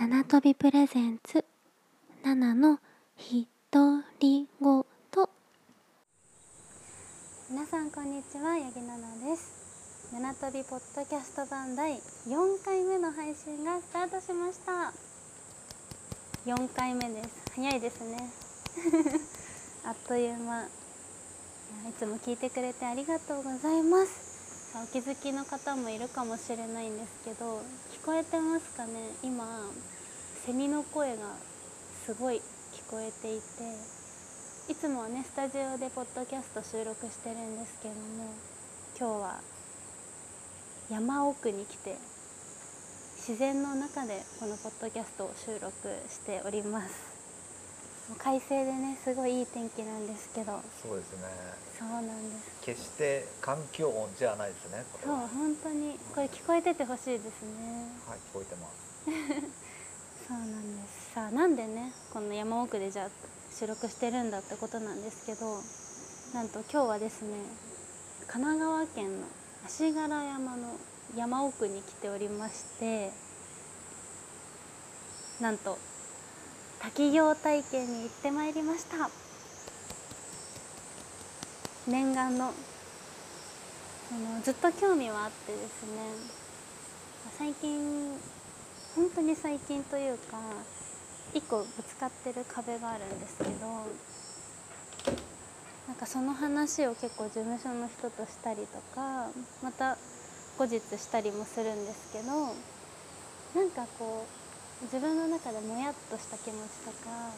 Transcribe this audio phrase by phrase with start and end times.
[0.00, 1.44] 七飛びプレゼンツ。
[2.24, 2.78] 七の
[3.70, 4.84] 独り言
[7.50, 10.10] 皆さんこんにちは八木奈々です。
[10.10, 14.94] 七飛びポッドキャスト版第4回目の配信がスタートしました。
[16.50, 17.52] 4回目です。
[17.54, 18.30] 早いですね。
[19.84, 20.62] あっという間。
[20.62, 20.66] い
[21.98, 24.29] つも聞いてくれてありがとうございます。
[24.72, 27.60] お気づきの方もいるかもしれないんですけど
[28.02, 28.92] 聞こえてますかね？
[29.22, 29.44] 今
[30.46, 31.34] セミの声が
[32.06, 32.36] すごい
[32.72, 33.42] 聞こえていて
[34.72, 38.32] いつもはねスタジオでポッドキャスト収録してるんですけども
[38.98, 39.40] 今日は
[40.88, 41.96] 山奥に来て
[43.16, 45.70] 自然の中でこのポッドキャストを収録
[46.08, 47.09] しております。
[48.18, 50.60] 快晴でねすごいいい天気なんですけど。
[50.82, 51.28] そうですね。
[51.78, 52.50] そうなんです。
[52.62, 55.98] 決して環境音じゃないですねそうは本当に。
[56.14, 57.86] これ聞こえててほしいですね。
[58.06, 59.04] はい聞こえてます。
[60.28, 61.12] そうなんです。
[61.14, 63.08] さあなんでねこの山奥でじゃあ
[63.52, 65.60] 収録してるんだってことなんですけど
[66.32, 67.30] なんと今日はですね
[68.28, 69.26] 神奈川県の
[69.66, 70.76] 足柄山の
[71.16, 73.10] 山奥に来ておりまして
[75.40, 75.78] なんと
[76.80, 79.10] 滝行体験に行ってまいりました。
[81.86, 82.52] 念願の
[84.08, 86.40] そのずっと興味はあってですね。
[87.38, 88.18] 最近
[88.96, 90.38] 本当に最近というか
[91.32, 93.50] 一個ぶつかってる壁があるんですけど
[95.86, 99.30] なんかその話を結構事務所の人としたりとか
[99.62, 99.96] また
[100.58, 102.54] 後日したりもするんですけど
[103.54, 104.39] なんかこう
[104.82, 107.30] 自分の中でもやっとした気持ちとか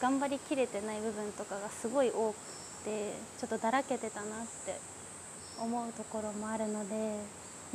[0.00, 2.36] 頑張りきれてない部分とかがすごい多く
[2.84, 4.80] てちょっとだらけてたなって
[5.60, 6.94] 思うところもあるので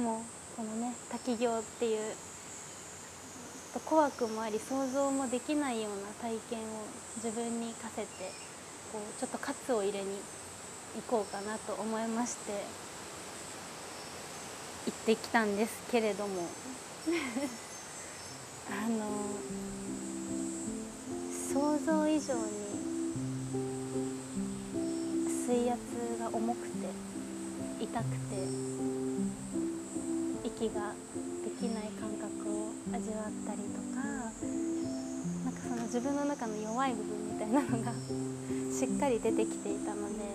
[0.02, 2.16] もうこのね滝行っていう
[3.86, 6.64] 怖くもあり想像もできないような体験を
[7.23, 8.08] 自分に課せて
[8.92, 10.06] こうちょっと喝を入れに
[10.95, 12.54] 行こうかなと思いまして
[14.87, 16.48] 行ってきたんですけれども。
[18.67, 19.05] あの
[21.30, 22.65] 想像以上に
[25.45, 25.80] 水圧
[26.20, 26.87] が重くて
[27.80, 28.15] 痛くて
[30.43, 30.93] 息が
[31.43, 34.02] できない感覚を味わったりとか
[35.43, 37.92] なんかその自分の中の弱い部分みたいなのが
[38.71, 40.25] しっかり出てきていたので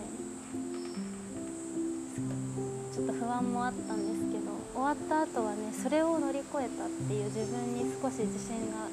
[2.95, 8.87] ちょっと不安もあったんですけど終わった後はねそれを乗り越えたっていう自分に少し自信が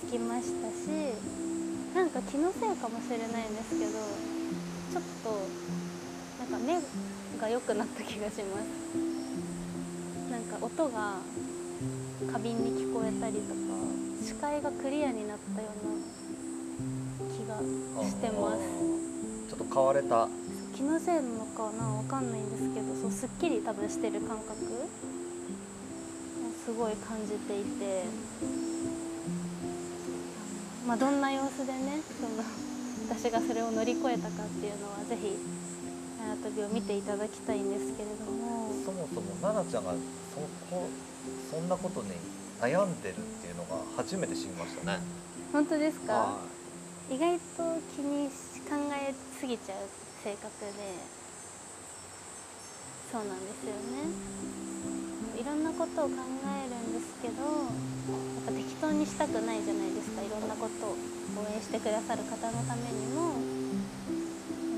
[0.00, 1.14] つきましたし
[1.94, 3.92] なんか気のせいかもしれないんですけど
[4.92, 5.30] ちょっと
[6.50, 6.80] なんか目
[7.40, 9.14] が良くなった気がします。
[10.30, 11.16] なんか音が
[12.32, 13.60] 過敏に聞こえたりとか
[14.24, 15.94] 視界がクリアになったような
[17.34, 17.58] 気が
[18.04, 18.58] してます。
[19.48, 20.28] ちょっと変われた
[20.74, 24.52] 気のせいなのかなわかんないんですけどそうすっきり多分してる感覚。
[24.52, 24.88] を
[26.64, 28.04] すごい感じていて。
[30.86, 32.44] まあどんな様子でねその
[33.08, 35.36] 私がそれを乗り越えたかっていうのはぜひ
[36.20, 38.70] 縄跳びを見ていただきたいんですけれども。
[38.84, 39.92] そもそも奈々ちゃんが
[40.34, 40.40] そ
[40.74, 40.88] こ
[41.50, 42.10] そんなことに
[42.60, 44.98] 悩んでるっていうのが初めて知りましたね。
[45.52, 46.12] 本当ですか？
[46.12, 46.38] は
[47.10, 49.78] 意外と気にし考えすぎちゃう
[50.24, 50.96] 性格で。
[53.12, 54.08] そうなんですよね。
[55.38, 57.68] いろんなことを考えるんですけどや
[58.40, 60.22] っぱ適当にしたくないじゃないですか。
[60.22, 63.36] いろんなことを応援してくださる方のためにも。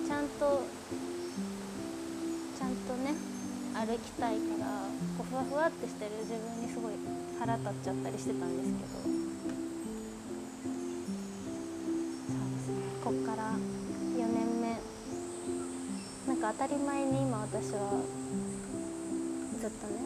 [0.04, 0.66] ちゃんと
[2.58, 3.14] ちゃんとね
[3.72, 4.66] 歩きたいから
[5.16, 6.94] こうふわふわってしてる自分にすごい
[7.38, 9.35] 腹立っちゃったりしてたんですけど。
[16.46, 17.90] か当たり前に今私は
[19.58, 19.98] ずっとね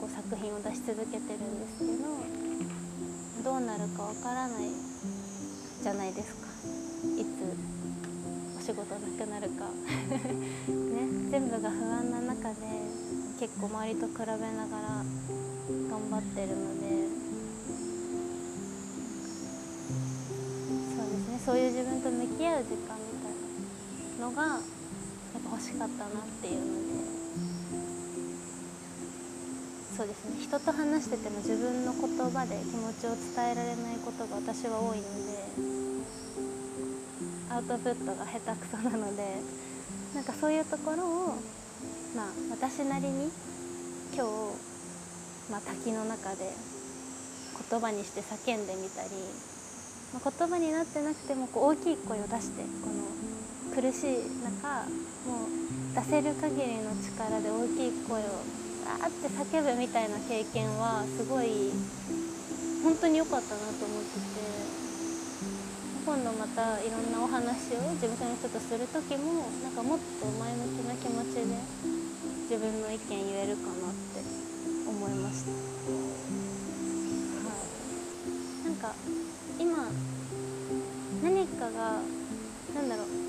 [0.00, 1.84] こう作品を出し続けてるんですけ
[3.44, 4.68] どどうなるかわからない
[5.82, 6.48] じゃないですか。
[7.16, 7.56] いつ
[8.58, 9.70] お仕事なくなるか。
[10.12, 12.56] ね全部が不安な中で
[13.40, 15.04] 結構周りと比べながら
[15.88, 17.08] 頑張ってるので。
[20.92, 22.97] そうですねそういう自分と向き合う時間
[24.28, 24.60] のがやっ
[25.42, 27.08] ぱ欲しかったなっていうので。
[29.96, 30.38] そうですね。
[30.40, 35.42] 人と話してても自分の言葉で気持ちを伝えられないことが私は多いので
[37.50, 39.42] アウトプットが下手くそなので
[40.14, 41.34] なんかそういうところを
[42.14, 43.32] まあ私なりに
[44.14, 46.52] 今日、まあ、滝の中で
[47.68, 49.10] 言葉にして叫んでみたり、
[50.14, 53.27] まあ、言葉になってなくてもこう大きい声を出してこの
[53.78, 54.90] 苦しい中
[55.22, 55.54] もう
[55.94, 58.42] 出せる限りの力で大きい声を
[58.90, 61.70] あーって叫ぶみたいな経験はすごい
[62.82, 64.34] 本当に良かったなと思ってて
[66.10, 71.54] 今度またいろんなお話を事務所の人とする時もなんかもっと前向きな気持ちで
[72.50, 74.26] 自分の意見言えるかなって
[74.90, 75.54] 思いました。
[75.54, 75.54] は
[78.26, 78.90] い、なんか
[79.56, 79.86] 今
[81.22, 82.02] 何かが
[82.74, 83.27] なんだろう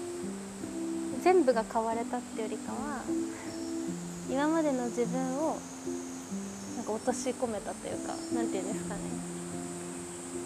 [1.23, 3.01] 全部が変われたっていうよりかは
[4.29, 5.57] 今までの自分を
[6.77, 9.01] なんか落とし込めたというかなんていうんですかね。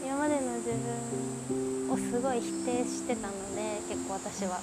[0.06, 4.60] 今までの自分をすごい否定してたので結構私は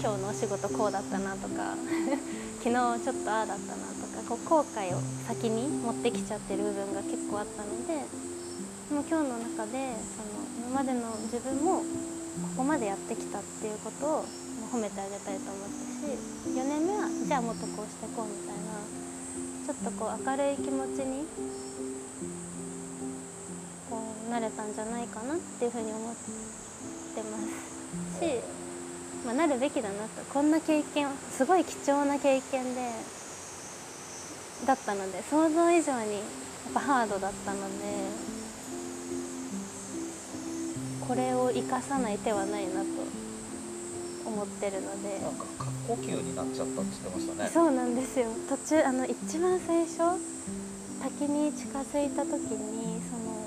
[0.00, 1.76] 今日のお仕事こうだったなとか
[2.64, 7.94] 昨日ちょっとああだったなとかこう後悔を先に持ってきちゃってる部分が結構あったので
[8.88, 11.84] でも今日の中でその今までの自分もこ
[12.58, 14.24] こまでやってきたっていうことを
[14.72, 18.80] 褒めてあげたいと思ったし4年目はじゃあもっとこうしてこうみたいな
[19.68, 21.26] ちょっとこう明るい気持ちに
[23.90, 27.38] こうなれたんじゃないかなっていうふうに思ってま
[28.16, 28.40] すし、
[29.26, 30.24] まあ、なるべきだなと。
[30.32, 32.90] こんな経験すごい貴重な経験で
[34.66, 36.20] だったので想像以上にや
[36.70, 37.84] っぱハードだったので
[41.06, 43.21] これを生かさない手はないなと。
[44.24, 45.20] 思ってるので。
[45.20, 47.50] なんか過呼吸になっちゃったって言ってましたね。
[47.52, 48.26] そうなんですよ。
[48.48, 49.98] 途中あの一番最初
[51.02, 53.46] 滝に近づいた時にその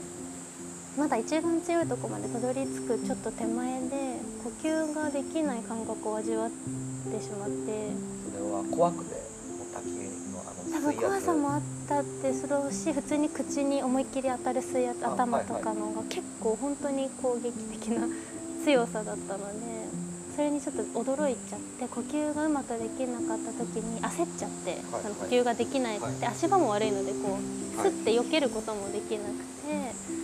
[0.98, 7.92] まだ一番強いとこまでたどり着くちょっと手前で呼吸ができない感覚を味わってしまって。
[8.32, 9.16] それは怖くて
[9.74, 9.88] 滝
[10.34, 18.08] のあの多分怖さもあったってそれをし普通に口に思いっきり当たる水圧あ頭とかのが結構本当に攻撃的な
[18.66, 19.86] 強さだったので
[20.36, 27.92] それにちょっと驚いちゃって呼吸がうまくできなかった時に焦っちゃって、はいその呼吸ができないって、は足場も悪いのでこうはい。
[27.92, 30.16] スッて避けることもできなくて、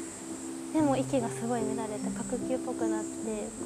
[0.73, 3.07] でも息がすごい乱れて過呼吸っぽくなって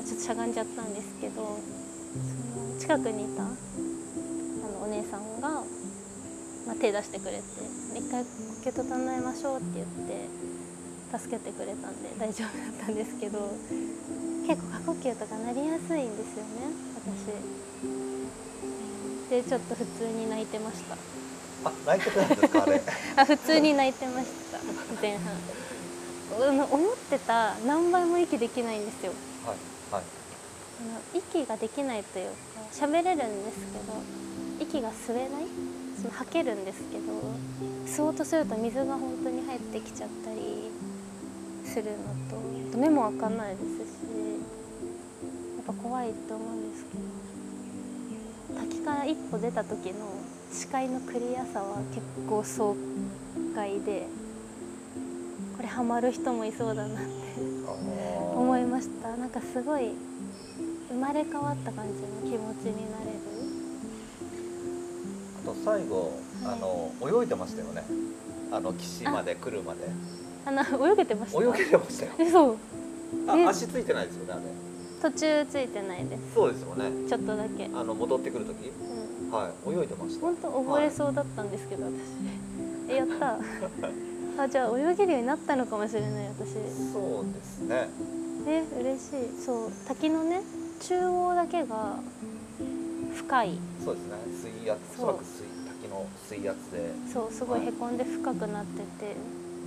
[0.05, 3.53] ちょっとしゃがんじゃったんですけどその近くにいたあの
[4.83, 5.49] お姉さんが、
[6.65, 7.43] まあ、手出してくれて
[7.93, 8.29] 「一回呼
[8.63, 13.53] 吸整えましょう」って言って助けてくれたんで大丈夫だったんですけど
[14.47, 16.49] 結構過呼吸とかなりやすいんですよね
[16.95, 17.25] 私。
[19.29, 20.95] でちょっと普通に泣いてました。
[21.67, 22.81] あ泣いてたんですかあれ？
[23.17, 24.59] あ普通に泣いてました
[25.01, 25.33] 前半。
[26.47, 29.13] あの思ってた何倍も息できないんですよ。
[29.45, 29.57] はい
[29.91, 30.03] はい。
[30.81, 32.33] あの息ができないというか
[32.73, 33.93] 喋れるんですけど
[34.59, 35.45] 息が吸えない？
[36.01, 37.03] その吐けるんですけど
[37.87, 40.69] 吸おうとすると水が本当に入ってきちゃったり
[41.65, 41.97] するの
[42.71, 43.84] と目も開かないです
[45.85, 46.97] 怖いと思うんですけ
[48.55, 50.07] ど滝から一歩出た時の
[50.51, 52.75] 視界のクリアさは結構爽
[53.53, 54.07] 快で
[55.55, 57.03] これハマる人もいそうだなって
[57.67, 59.15] 思思いました。
[59.15, 59.91] なんかすごい
[60.89, 63.11] 生まれ変わった感じの気持ちになれる。
[65.43, 66.55] あと最後、はい。
[66.55, 66.91] あの
[67.21, 67.83] 泳いでましたよね。
[68.51, 69.81] あの岸まで来るまで。
[70.45, 71.43] あの泳げてました？
[71.43, 72.57] 泳げてましたよ。
[73.27, 74.41] あ足ついてないですよねあれ
[75.05, 76.33] 途中ついてないです。
[76.33, 77.07] そうですよね。
[77.07, 78.71] ちょっとだけ、あの戻ってくる時？
[79.23, 79.69] うん、はい。
[79.69, 80.21] 泳いでました？
[80.21, 81.91] 本当溺れそうだったんですけど、私。
[82.89, 83.37] えやった。
[84.43, 86.53] あじゃあ泳げるようになったのかもしれない私。
[86.91, 87.87] そうですね。
[88.47, 89.41] え嬉しい。
[89.45, 89.71] そう。
[89.87, 90.41] 滝のね
[90.81, 91.99] 中央だけが
[93.13, 93.59] 深い。
[93.85, 94.15] そうですね。
[94.63, 95.05] 水圧おそう。
[95.05, 95.43] そらく水
[95.81, 96.91] 滝の水圧で。
[97.13, 97.61] そうすごい。
[97.67, 99.15] へこんで深くなってて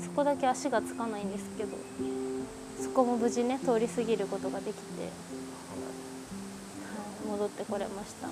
[0.04, 1.70] そこだけ足がつかないんですけど
[2.82, 5.10] そこも無事ね通り過ぎることができて、はい、
[7.28, 8.28] 戻ってこれました。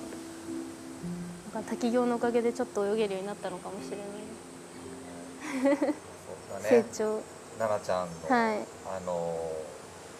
[1.69, 4.05] 滝行のおかげでちょっと泳げるようになったのかもしれない、
[5.63, 5.73] そう
[6.53, 7.23] だ成ね長。
[7.57, 8.59] 奈々ちゃんの、はい。
[8.85, 9.51] あの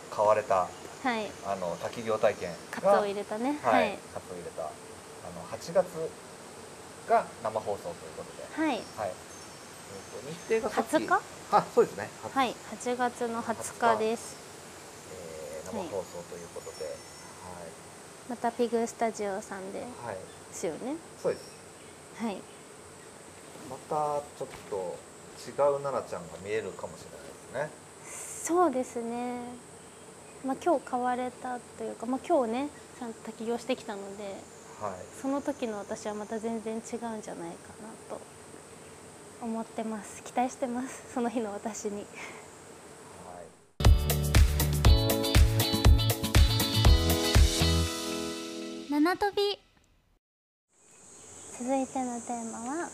[0.09, 0.67] 買われた
[1.03, 1.29] はい。
[1.45, 3.59] あの滝行体験カがツを入れたね。
[3.61, 3.93] ははい。
[3.93, 4.63] い、カツを入れた。
[4.63, 4.71] あの
[5.57, 5.85] 8月
[7.07, 8.81] が生放送ということで、はい。
[8.97, 9.11] はい。
[9.93, 12.09] えっと日程がさっき20日あ、そうですね。
[12.23, 14.35] ははい、8月の20日です。
[15.13, 16.95] えー生放送ということで、
[18.29, 20.17] またピグスタジオさんではい、はい、
[20.51, 20.95] すよね。
[21.21, 21.51] そうです。
[22.21, 22.37] はい。
[23.69, 24.97] またちょっと
[25.45, 27.05] 違う奈々ちゃんが見えるかもし
[27.51, 27.87] れないですね。
[28.43, 29.41] そうですね。
[30.45, 34.23] まあ今日買われたというか、まあ、今日ねちゃんと滝行してきたので
[34.79, 34.93] はい。
[35.21, 38.21] その時の私はまた全然違うんじゃないかなと
[39.41, 40.23] 思ってます。
[40.23, 41.13] 期待してます。
[41.13, 42.05] その日の私に。
[48.89, 49.59] 七飛び。
[51.59, 52.89] 続いてのテーマは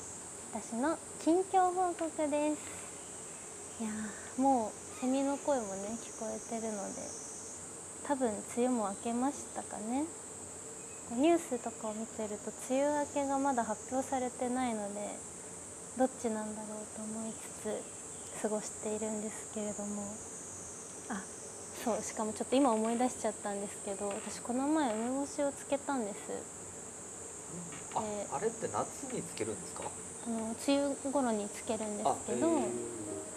[0.53, 2.83] 私の近況報告です。
[3.81, 3.89] いや
[4.37, 7.01] もうセミの声もね聞こえてるので
[8.07, 10.05] 多分梅雨も明けましたかね。
[11.11, 15.32] ニュースとかを見てると梅雨明けがまだ発表されてないので
[15.97, 17.63] どっちなんだろうと思いつ
[18.39, 20.03] つ過ごしているんですけれども。
[21.09, 21.21] あ
[21.83, 26.17] そうしかもちょっと今思い出しちゃったんですけど私この前梅干しをつけたんです。
[27.95, 29.83] あえーあれって夏につけるんですか？
[30.25, 32.61] あの梅雨頃につけるんですけど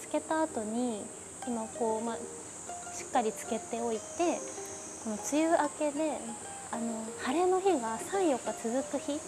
[0.01, 1.03] つけた後に
[1.47, 2.19] 今こう、ま、し
[3.09, 4.01] っかりつけておいて
[5.05, 6.19] この梅雨明けで
[6.71, 9.21] あの晴れの日が34日続く日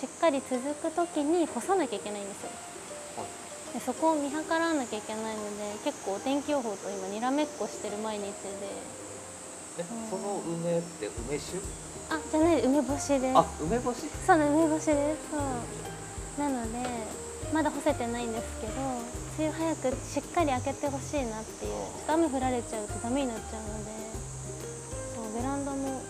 [0.00, 2.50] しっかり続く時に干さなきゃいけないんですよ。
[3.74, 8.32] でそこを見計らわなきゃいけないので結構お天気予報と今にらめっこしてる毎日で。
[9.78, 11.58] えその梅って梅酒？
[12.08, 13.38] あじゃない梅干しです。
[13.38, 14.08] あ梅干し？
[14.26, 15.30] そうね梅干しです。
[15.30, 16.40] そう。
[16.40, 16.78] なので
[17.52, 18.72] まだ干せてないんですけど
[19.38, 21.72] 梅雨早くしっかり開けてほしいなっていう。
[21.72, 23.90] ちょっと雨降られちゃうとダメになっちゃうので
[25.14, 26.02] そうベランダも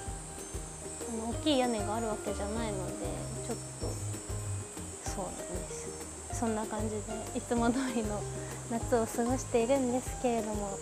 [1.13, 3.07] あの大きい屋根があるわけじゃないので
[3.47, 5.11] ちょっと。
[5.11, 5.89] そうなんです。
[6.33, 7.01] そんな感じで
[7.37, 8.23] いつも通りの
[8.71, 10.79] 夏を過ごしているんですけれども。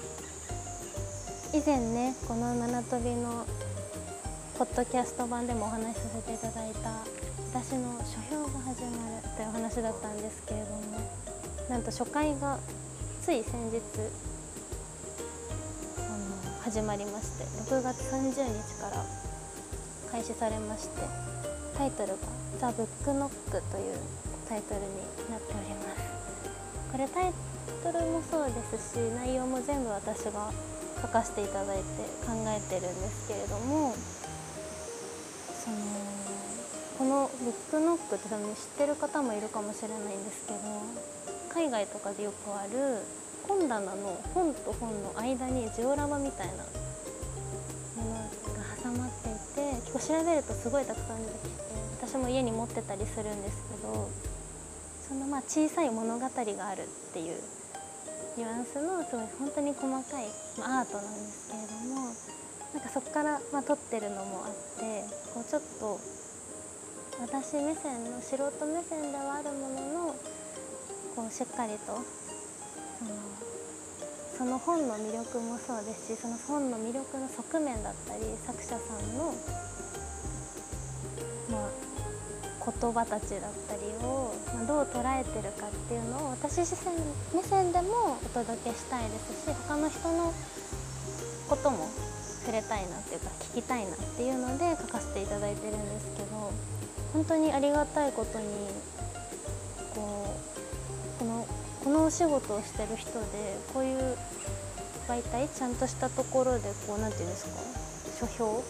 [1.55, 3.47] 以前ねこの七飛びの
[4.59, 6.91] ポッドキャスト版でもお話しさせていただいた
[7.55, 10.83] 私の書評が始まるというお話だったんですけれども
[11.71, 12.59] なんと初回が
[13.23, 13.81] つい先日
[15.97, 16.01] あ
[16.51, 19.07] の始まりまして6月30日から
[20.19, 21.03] 開始されまして
[21.77, 22.15] タイトルが
[22.59, 23.95] 「ザ・ブックノック」という
[24.49, 24.87] タイトルに
[25.31, 26.91] なっております。
[26.91, 27.33] これタイ
[27.85, 30.51] トルもそうですし内容も全部私が
[31.01, 31.85] 書かせていただいて
[32.27, 33.95] 考えてるんですけれども
[35.63, 35.77] その
[36.99, 40.59] このブックノックって多分知ってる方もいるかもしれないんですけど
[41.55, 43.05] 海外とかでよくある
[43.47, 46.78] 本棚の本と本の間にジオラマみたいな
[49.99, 51.59] 構調べるとすごいたくさん出てきて
[52.01, 54.09] 私も家に持ってたりするんですけど
[55.09, 57.41] そのまあ小さい物語があるっていう
[58.37, 60.27] ニュアンスのすごい本当に細かい、
[60.63, 62.15] アートなんですけれども
[62.73, 65.03] なんかそこから、ま、撮ってるのもあって
[65.35, 65.99] こうちょっと
[67.19, 70.15] 私目線の素人目線ではあるものの
[71.17, 71.99] こうしっかりと
[72.99, 73.39] その
[74.39, 79.35] その本の魅力もそうですしその本の魅力の側面だったり作者さんの、
[82.71, 84.35] 言葉たちだったりを、
[84.67, 86.95] どう捉えてるかっていうのを私自身
[87.35, 90.33] 目線でもお届けしたいですし他の人の
[91.49, 91.89] ことも
[92.41, 96.53] 触れたいなっていうか聞きたいなっていうので書かせていただいてるんですけど
[97.13, 98.45] 本当にありがたいことに
[99.95, 100.35] こ
[101.17, 101.47] うこの
[101.85, 104.17] このお仕事をしてる人でこういう
[105.09, 107.45] 媒体ちゃんとしたところでこうなんていうんです
[108.21, 108.65] か書評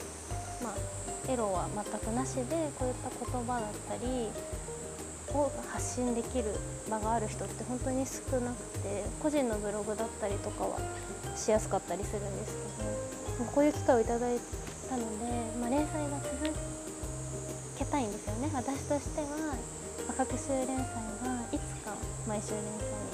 [1.29, 2.43] エロは全くなしで
[2.79, 4.29] こういった言葉だったり
[5.35, 6.55] を発信できる
[6.91, 10.79] 場がある人って本当に少なくて個人のブログだったりとかは
[11.37, 12.57] しやすかったりするんです
[13.39, 14.39] けどこういう機会をいただい
[14.89, 15.27] たので、
[15.61, 16.51] まあ、連載が続
[17.79, 18.51] けたいんですよね。
[18.55, 19.55] 私としては
[20.17, 20.77] 各週連載
[21.23, 21.95] がいつか
[22.27, 23.08] 毎週連載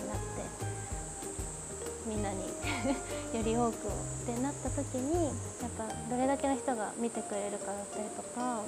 [2.14, 2.46] みんなに
[3.34, 5.34] より多くってなった時にやっ
[5.76, 8.60] ぱどれだけの人が見てくれるかだったりとか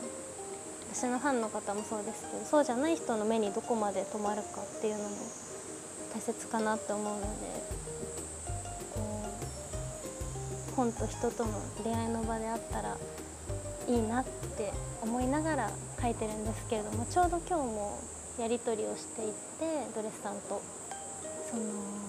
[0.92, 5.10] 私のファンの方もそうですけどそうじゃない人の目にどこまで留まるかっていうのも
[6.12, 7.26] 大切かなって思うので
[8.94, 9.00] こ
[10.72, 11.52] う本と人との
[11.84, 12.96] 出会いの場であったら
[13.86, 14.72] いいなって
[15.02, 15.70] 思いながら
[16.02, 18.00] 書いてるんですけれどもちょうど今日も
[18.40, 20.60] やり取りをしていてドレスさんと
[21.48, 22.05] その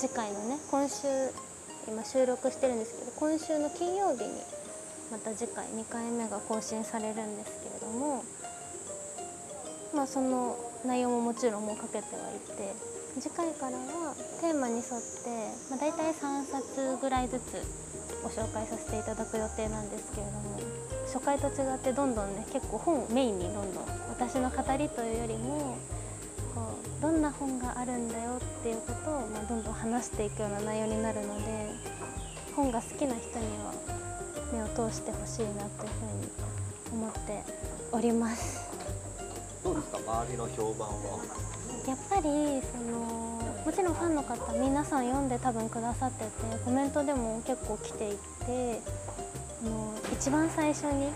[0.00, 1.04] 次回のね今週
[1.86, 4.32] 今収録してるんですけど今週の金曜日に
[5.12, 8.24] また次回2回目が更新されるんですけれども
[9.94, 12.72] まあその内容ももちろんもうかけてはいて
[13.20, 17.60] 次回からはテーマに沿って、まあ、大体3冊ぐらいずつ
[18.22, 20.60] ご紹介させていただく予定なんですけれども
[21.12, 25.76] 初回と違ってどんどんね結構本メインにどんどん私の語りというよりも
[26.60, 31.70] こうどんな本があるんだよっていうことを、まあ、どんどん話していくような内容になるので
[32.54, 33.72] 本が好きな人には
[34.52, 35.90] 目を通してほしいなという
[36.92, 37.42] ふうに思って
[37.92, 38.60] おります。
[39.64, 39.98] どどうですか？
[39.98, 40.94] 周りの評判は？
[41.86, 42.22] やっぱり
[42.62, 46.30] そのもちろんファンの方皆さん読んで多分くださってて
[46.64, 48.80] コメントでも結構来ていて
[49.64, 51.08] あの一番最初に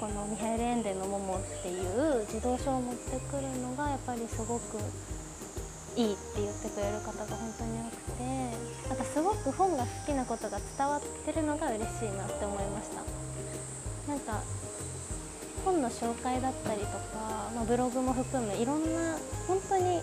[0.00, 4.78] このミハエル・エンデの「モモ」っていう児童書を持ってくるのがやっぱりすごく
[5.96, 13.02] いいって言ってくれる方が本当に多くてなんかすごく本が好きなことが伝わってるのが嬉しいなって思いました。
[14.08, 14.42] なんか
[15.64, 19.16] 本の紹介だったりとか、まあ、ブログも含めいろんな
[19.48, 20.02] 本当に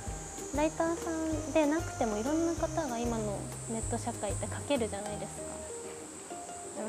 [0.55, 3.37] ライターさんでなくてもいろんな方が今の
[3.69, 5.43] ネット社会って書けるじゃないですか。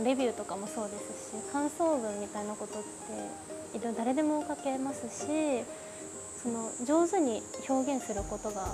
[0.04, 5.64] レビューとかもそうですし感想文みたいなことって誰でも書けますし
[6.42, 8.66] その上手に表現することが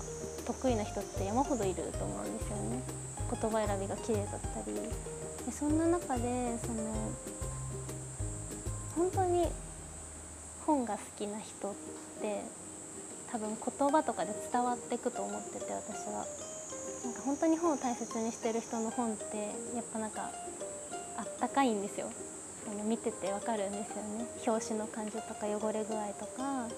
[0.47, 2.83] 得意な人って山ほどいると思うんですよね。
[3.31, 4.75] 言葉選びが綺麗だったり。
[5.45, 6.83] でそんな中でその
[8.97, 9.47] 本当に
[10.67, 11.75] 本が好きな人っ
[12.21, 12.43] て
[13.31, 16.25] 多分言葉とかで伝わっていくと思ってて私は。
[17.05, 19.37] なんか本当に本を大切にしてる人の本って
[19.77, 20.33] やっぱなんか
[21.19, 22.07] あったかいんですよ。
[22.71, 24.27] あの見ててわかるんですよね。
[24.47, 26.69] 表紙の感じとか汚れ具合とか。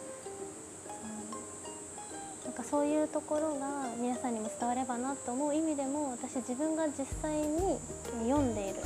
[2.44, 7.78] なんかそういうところが皆さんにも伝わればなと思う意味でも私自分が実際に
[8.26, 8.80] 読んでいる。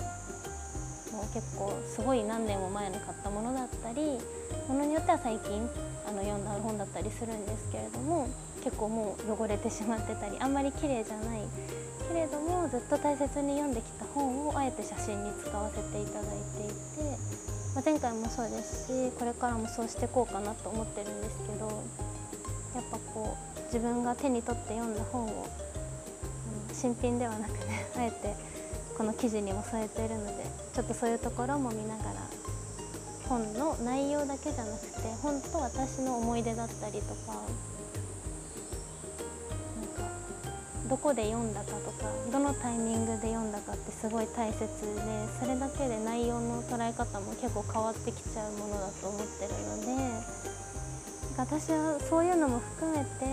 [1.13, 4.19] もう結構すごい何年も前に買ったものだったり
[4.69, 5.71] ものによっては最近
[6.09, 8.29] あの読んだ本だったりするんですけれども
[8.65, 11.43] 結構もう汚れてしまってたりあんまり綺麗じゃない。
[12.09, 17.17] けれどもずっと大切に読んできた本をあえて写真に使わせていただいていて、
[17.75, 21.83] まあ、前回もそうですしこれからもそうしてこうかなと思ってるんですけど
[22.75, 25.47] やっぱこう自分が手に取って読んだ本を、
[26.69, 28.35] うん、新品ではなくね あえて
[28.97, 30.45] この記事にも添えているので
[30.75, 32.15] ちょっとそういうところも見ながら
[33.29, 34.93] 本の内容だけじゃなくて
[35.23, 37.41] 本と私の思い出だったりとか
[40.89, 44.69] どこで読んだかとかどのタイミングで読んだかってすごい大切で
[45.41, 50.45] それだけで内容の捉え方も結構変わってきちゃうものだと思ってるので
[51.37, 53.27] 私はそういうのも含めて、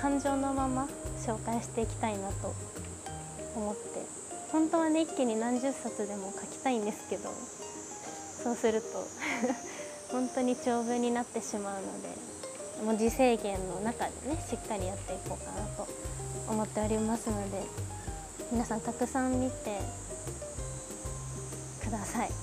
[0.00, 2.54] 感情のまま紹介していきたいなと
[3.54, 3.80] 思って
[4.52, 7.30] 本当はね一気に何十冊でも書きたいんですけど
[8.42, 8.86] そうすると
[10.12, 12.35] 本当に長文になってしまうので
[12.84, 15.88] 文字制限の中でねしっかりやっていこうかなと
[16.48, 17.62] 思っておりますので
[18.52, 19.80] 皆さんたくさん見て
[21.82, 22.30] ください。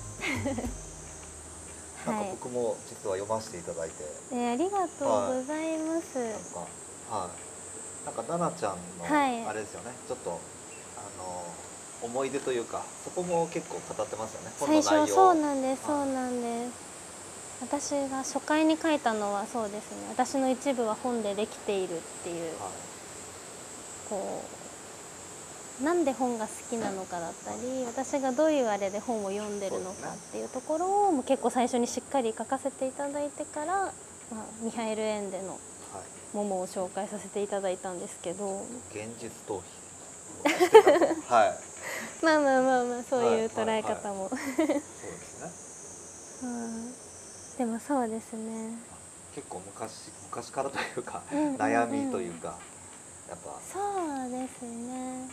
[2.06, 3.94] なんか僕も実は読ませていただいて、
[4.32, 6.60] えー、ありがとうございます、はい、なんか
[7.08, 7.54] はい。
[8.04, 10.34] なんか奈々ちゃんのあれですよね、はい、ちょっとあ
[11.18, 11.44] の
[12.02, 14.52] 思い出というかそこも結構語ってますよね。
[14.82, 16.93] 最初そうなんです、そうなんです
[17.60, 20.08] 私が初回に書いたのはそうですね。
[20.10, 22.72] 私の一部は本でできているっていう、はい、
[24.08, 24.44] こ
[25.80, 33.92] うなんで本が好きなのかだったり私がどういうあれで本を読んでるのかっていうところをも結構最初にしっかり書かせていただいてから、まあ、
[34.62, 35.58] ミハエル・エンデの
[36.32, 38.62] 「モモ」を紹介させていただいたんですけど。
[38.90, 39.62] 現実逃避。
[41.32, 41.74] はい。
[42.24, 47.03] まあまあまあまあそういう捉え方も、そうですね、う ん
[47.58, 48.76] でもそうですね。
[49.34, 52.58] 結構昔昔からというか、うんうんうん、悩みというか
[53.28, 53.60] やっぱ。
[53.60, 53.78] そ
[54.26, 55.28] うですね。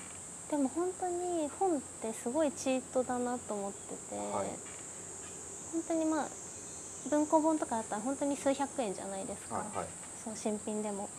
[0.49, 4.47] でも本当に本ってすごいチートだなと思ってて、はい、
[5.71, 6.27] 本当にまあ
[7.09, 9.87] 文庫本とかだったら本当に数百円じゃないですか、はいはい、
[10.23, 11.09] そう新品でも。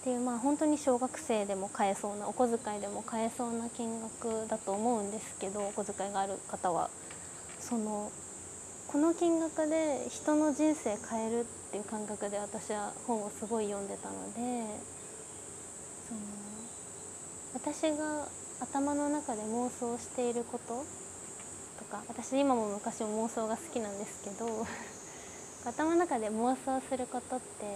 [0.00, 6.88] っていうまあ本当に小学生でも買えそうなお小遣いでも買えそうな金額だと思うんですけどお小遣いがある方は
[7.58, 8.12] その
[8.88, 14.64] この金額で人の人生変えるっていう感覚で私は本をすごい読んでたので
[16.08, 16.20] その
[17.52, 18.26] 私が
[18.60, 20.82] 頭の中で妄想していること
[21.78, 24.66] とか私今も昔も妄想が好きなんですけど
[25.68, 27.66] 頭の中で妄想することって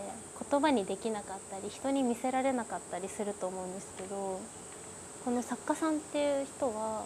[0.51, 4.41] 言葉にできなかったり人に見せられなかったりすると思うんですけど
[5.27, 7.05] この作家さんっていう人は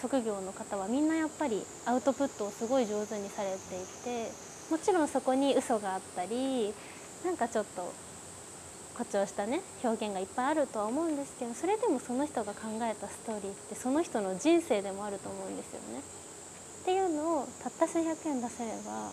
[0.00, 4.30] 職業の方はみんなやっぱりアウトプットをすごい上手にされていて
[4.70, 6.72] もちろんそこに嘘があったり
[7.24, 7.92] なんかちょっと
[8.94, 16.00] 誇張したね表現がいっぱいあるとは思うんですけどそれでもその人が考えたストーリーってその人の人生でもあると思うんですよね。
[16.00, 19.10] っていうのをたった数百円出せれば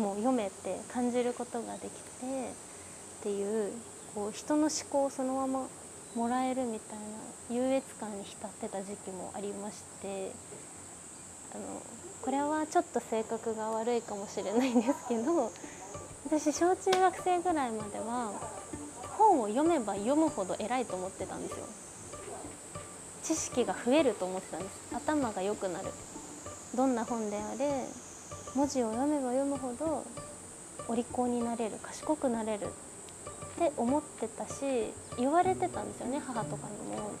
[0.00, 2.50] もう読めて感じることができて
[3.20, 3.72] っていう
[4.14, 5.68] こう人の思考をそのまま
[6.16, 7.04] もらえるみたいな
[7.50, 10.32] 優越感に浸ってた時期もありまして
[11.54, 11.82] あの
[12.22, 15.52] これはちょっと性格が悪いかもしれないんですけど
[16.26, 18.32] 私小中学生ぐらいまでは
[19.18, 21.66] 本を読めば読むほど偉いと思ってたんですよ。
[23.22, 24.94] 知識が増えると思ってたんです。
[24.94, 25.88] 頭が良くなる。
[26.74, 27.86] どんな本であれ
[28.54, 30.04] 文字を読めば読むほど
[30.88, 32.68] お利口になれる賢くなれる
[33.54, 37.12] って思ってたし言われてたんですよね母とかにも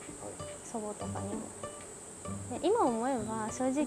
[0.64, 1.42] 祖母とかにも。
[2.50, 3.84] で今思えば正直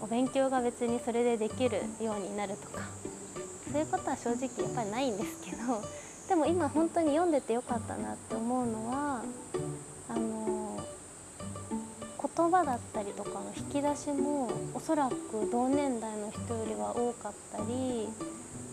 [0.00, 2.82] お勉強が別にそれでできるようになるとか
[3.70, 5.56] そういうことは正直やっぱりないんですけど
[6.28, 9.22] でも今本当に読んでてよかったなって思うのは
[10.08, 10.80] あの
[12.36, 18.08] 言葉だったりとかの引き出しもおそらく同年代の人よりは多かったり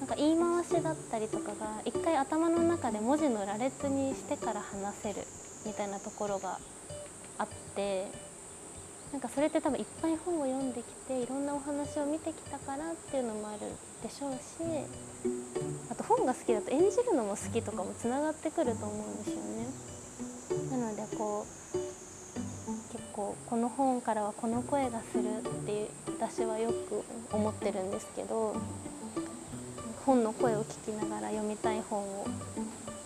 [0.06, 5.16] なんか言い回しだったりとかが一回頭の中で文字の羅列にしてから話せる
[5.66, 6.60] みたいなところが
[7.40, 8.06] あって
[9.12, 13.62] なんかそれって多分いっぱい本を読んできていろんなお話を見てきたからっていうのもある
[14.04, 14.38] でしょうし
[15.90, 19.66] あと本が好きだと演じるのも好きとかもつながってくると思うんですよね。
[20.70, 21.86] なのでこう
[22.92, 28.56] 結構この本からはこの声がするって私はよく思ってるんですけど
[30.06, 32.28] 本の声を聞きながら読みたい本を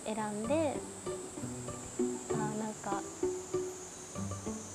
[0.04, 0.74] 選んで
[2.34, 3.02] あなんか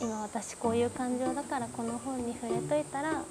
[0.02, 3.22] 今私こういう感情だからこの本に触れといたら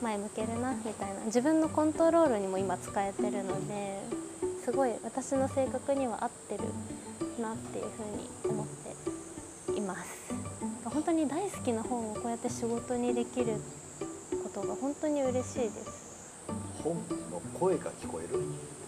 [0.00, 4.00] 前向けるなみたいな自分のコントロールにも今使えてるので
[4.64, 6.64] すごい私の性格には合ってる
[7.42, 8.66] なっていうふうに思っ
[9.66, 10.32] ています。
[10.84, 13.54] 本当に大好きな本をこうやって仕事にできる
[14.42, 15.99] ことが本当に嬉しいです。
[16.82, 16.94] 本
[17.30, 18.40] の声が聞こえる？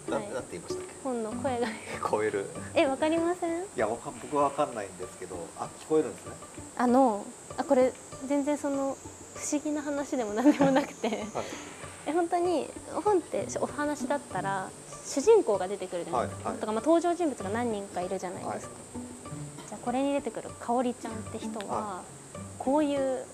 [0.09, 0.93] な,、んて言いましたっけ？
[1.05, 1.67] 本の声が。
[2.01, 2.47] 聞こえる。
[2.75, 3.63] えわかりません？
[3.63, 6.33] いや僕はわかんないんですけどあ聞こえるんですね。
[6.77, 7.25] あの
[7.57, 7.93] あこれ
[8.27, 8.97] 全然その
[9.35, 11.21] 不思議な話でも何でもなくて、はい、
[12.07, 12.69] え本当に
[13.05, 14.71] 本ってお話だったら
[15.05, 18.75] 主人公が出てくるじゃないですか、はいはい、とかまあ登場人物が何人かいるじゃないですか、
[19.69, 22.03] じゃあこれに出てくるかおりちゃんって人は、
[22.59, 23.25] こういう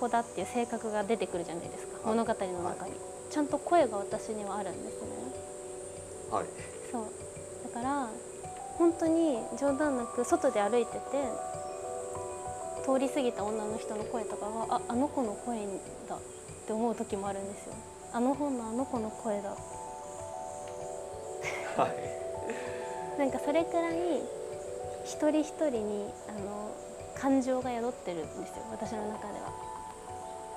[0.00, 2.92] 子だっていう性格が出てくるじゃないですか、物語の中に。
[3.32, 5.08] ちゃんと声が私にはあるんですね。
[6.30, 6.46] はい、
[6.90, 7.06] そう
[7.64, 8.08] だから
[8.76, 11.00] 本当に冗談なく外で歩いてて
[12.84, 15.66] 通り過ぎた女の人の声とかがああの子の声
[16.08, 16.18] だっ
[16.66, 17.74] て思う時もあるんですよ。
[18.12, 19.56] あの本のあの子の声だ。
[21.82, 23.18] はい。
[23.18, 23.96] なんかそれくらい
[25.04, 26.70] 一人一人にあの
[27.16, 29.71] 感情が宿ってるんですよ私の中では。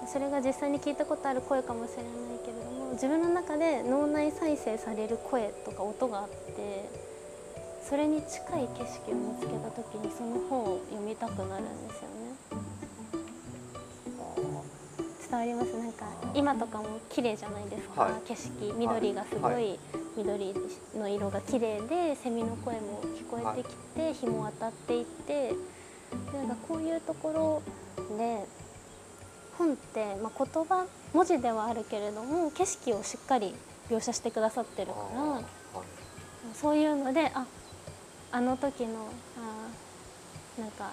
[0.08, 6.90] それが実際に聞いたことある声かもしれないけれども自分の中で脳内再生される声とか音があって
[7.84, 12.16] それに近い景色を見つけた時にその本を読みたくなるんですよね。
[15.28, 15.76] 伝わります？
[15.76, 18.74] なんか今とかも綺麗じゃないですか、はい、景色。
[18.78, 19.80] 緑がすごい
[20.16, 20.54] 緑
[20.96, 25.54] の色が綺麗でセミの声も聞こえてきて日も当たっていって
[26.34, 27.62] なんかこういうとこ
[28.10, 28.46] ろで
[29.58, 33.54] 本って、まあ、言葉文字ではあるけれども景色をしっかり
[33.90, 35.46] 描写してくださってるから、はい、
[36.54, 37.46] そういうのであ
[38.32, 40.92] あの時のあなんか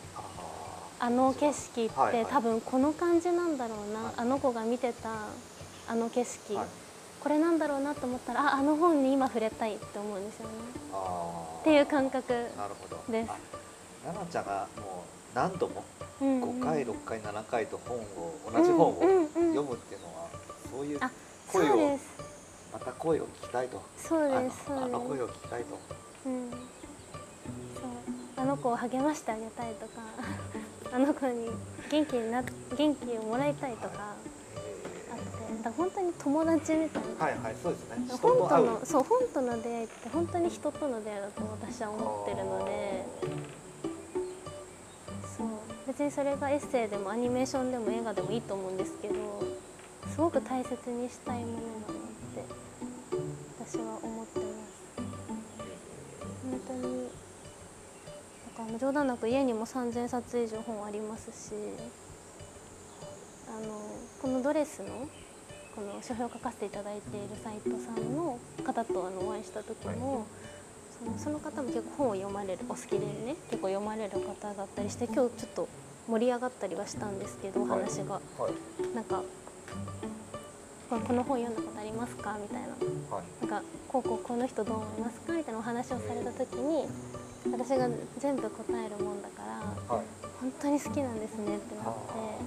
[1.01, 5.11] あの景色って多分この感じなんだろうな、はい、あの子が見てた
[5.89, 6.67] あの景色、はい、
[7.21, 10.53] これなんだろうなと思ったらああの本に今触れたいって思うんですよね。
[11.61, 12.29] っていう感覚
[13.09, 13.31] です。
[14.05, 15.85] 奈々ちゃんがもう何度も
[16.21, 19.01] 5回6回7回と本を同じ本を
[19.35, 20.29] 読むっていうのは
[20.71, 21.01] そういう
[21.51, 21.99] 声を
[22.73, 23.83] また声を聞きたいと。
[23.97, 25.79] そうですあの声を聞きたいと、
[26.27, 26.61] うん、そう。
[28.37, 30.03] あの子を励ましてあげたいとか
[30.95, 31.51] あの子に
[31.91, 34.15] 元気にな元気をもらいたいとか、あ
[35.15, 37.25] ってだ本当に友達みたいな。
[37.27, 37.97] はいはいそうですね。
[38.21, 43.52] 本とのそう本との出会いって本当に人との出会いだと私は思ってるので。
[45.37, 45.47] そう。
[45.87, 49.15] 別にそれがエッセイでもアニメーションでも映画でもいいと思うんですけど
[50.11, 52.45] すごく大切にしたいものだなって
[53.59, 54.73] 私は思ってます。
[56.51, 57.09] 本当に。
[58.57, 61.55] なんか冗談なく家にも3,000冊以上本ありますし
[63.49, 63.81] あの
[64.21, 65.09] このドレスの
[65.75, 70.25] この書評を書かせていただいている斉藤さんの方とあのお会いした時も、はい
[71.19, 75.69] その方も結構本を読まれるお好きでね結構読まれる方だったりして今日ちょっと
[76.09, 78.43] 盛り上がったりはしたんですけど、話が、はい。
[78.43, 79.23] はい、なんか
[80.91, 86.87] この本読んだことありますかみたいな,、はい、なんかこうこうこの人どう思いますかみたいなお話をされた時に
[87.51, 87.89] 私が
[88.19, 89.43] 全部答えるもんだか
[89.89, 90.05] ら、はい、
[90.41, 91.93] 本当に好きなんですねってなって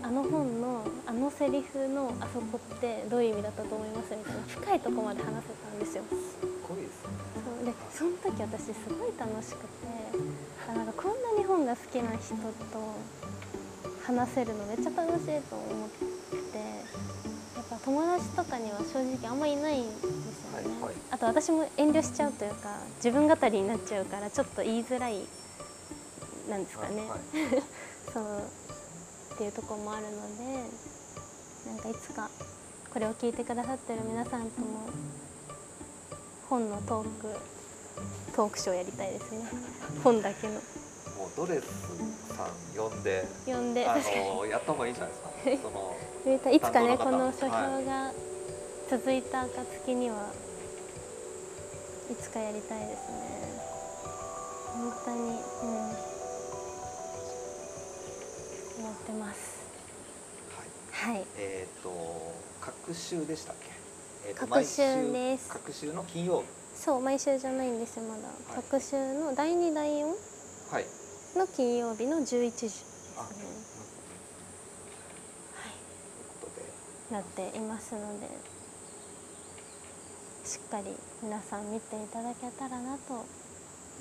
[0.03, 6.03] あの本のあのセリフのあそこってどういう意味だったと思いますみたいな深いとこまで話せたんですよ。
[6.67, 7.09] ごいですね。
[7.45, 9.85] そうでその時私すごい楽しくて
[10.69, 12.95] あなんかこんなに本が好きな人と
[14.05, 25.25] 話せるのめっちゃ楽しいと思ってやっぱ友達とかには正直あんまいないんですよね、はいはい、あと私も遠慮しちゃうというか自分語りになっちゃうからちょっと言いづらい
[26.49, 27.19] なんですかね、はいはい、
[28.13, 28.41] そう
[29.33, 30.69] っていうとこもあるので
[31.67, 32.29] なんかいつか
[32.93, 34.87] これを聞いてくださってる皆さんとも
[36.49, 37.39] 本のトーク
[38.35, 39.39] トークショーやりたいですね。
[40.03, 40.53] 本だけの。
[40.53, 40.61] もう
[41.37, 41.65] ドレス
[42.35, 43.23] さん呼んで。
[43.45, 43.85] 呼んで。
[43.87, 45.69] あのやった方がいいんじゃないですか？
[45.69, 47.51] そのいつかねこの書評
[47.85, 48.11] が
[48.89, 50.31] 続いた暁には、
[52.11, 53.61] い、つかやりたいですね。
[54.73, 55.35] 本当にうん。
[58.77, 59.39] 思ってます。
[60.99, 63.74] はい、はい、えっ、ー、と各週でしたっけ？
[64.33, 65.49] 各週です。
[65.49, 66.47] 各週の金曜日。
[66.75, 70.05] そう毎週じゃないんですよまだ、はい、各週の第2第4
[71.37, 73.17] の金曜日の11時ですね、
[75.55, 75.69] は
[77.11, 78.27] い、なっていますので
[80.43, 83.23] しっかり皆さん見ていただけたらなと。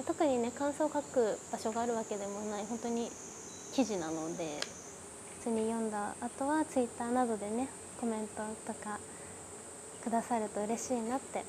[0.03, 3.09] 特にね感想を書く場所があるわけでもない本当に
[3.73, 4.59] 記事なので
[5.39, 7.69] 普通に読んだ後はツイッターなどでね
[8.01, 8.99] コメントとか
[10.05, 11.43] くださると嬉しいなって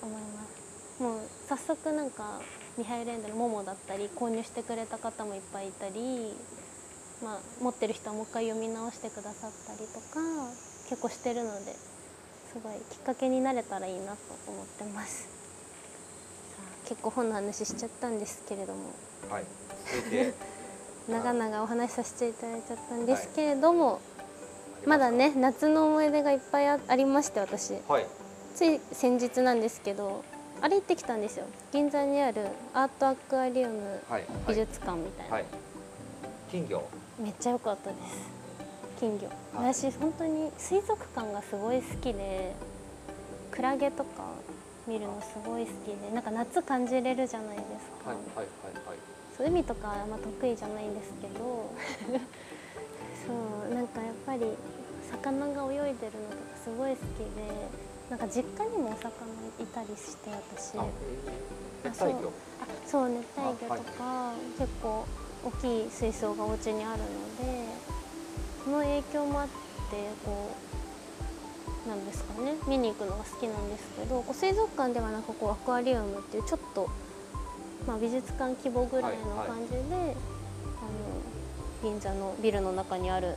[0.00, 0.46] 思いま
[0.96, 1.02] す。
[1.02, 2.40] もう早速なんか
[2.78, 6.34] ミハイレンドの「モモ」だったり購入してくれた方もいっぱいいたり、
[7.22, 10.20] まあ、持ってる人はもう一回読み直してくださったりとか
[10.88, 15.28] 結構してるのですごいきっかけになれたらいいなと思ってます。
[16.86, 18.90] 結構本の話しちゃったんですけれども。
[19.28, 19.44] はい。
[21.08, 24.09] 長々お話しさせていただいちゃったんですけれども、はい
[24.86, 28.06] まだね夏の思い出がいっぱいありまして私、はい、
[28.54, 30.24] つい先日なんですけど
[30.62, 31.46] あれ行ってきたんですよ。
[31.72, 34.00] 銀座にあるアートアクアリウム
[34.46, 35.42] 美術館みたいな、はい。
[35.42, 35.50] はい、
[36.50, 36.82] 金魚。
[37.18, 38.30] めっちゃ良かったです。
[38.98, 39.28] 金魚。
[39.54, 42.54] 私本当に水族館がすごい好きで
[43.50, 44.22] クラゲとか
[44.86, 48.98] 見るのすごい好きでなんか夏感じれるじゃないですか、はいはいはいはい、
[49.36, 51.72] そう海とかあんま得意じゃないんですけど
[53.30, 54.42] そうなんかやっぱり
[55.10, 57.46] 魚が泳いでるのとかすごい好きで
[58.10, 59.06] なんか実家にもお魚
[59.60, 60.76] いたりして私。
[60.78, 60.84] あ
[61.84, 62.28] 熱帯魚？
[62.60, 65.06] あそう熱帯魚とか、はい、結構
[65.44, 67.06] 大きい水槽がお家にあるの
[67.38, 67.64] で
[68.64, 69.52] その影響もあって
[70.24, 70.50] こ
[71.86, 72.56] うなんですかね。
[72.66, 76.90] 見に行くのが好きなんですけどこう水族館ではなくこうアクアリウムっていうちょっと、
[77.86, 80.02] まあ、美術館規模ぐらいの感じで、はい。
[80.02, 80.16] はい、あの
[81.82, 83.34] 銀座のビルの中にある